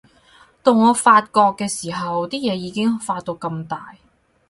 [0.63, 3.93] 到我發覺嘅時候，啲嘢已經發到咁大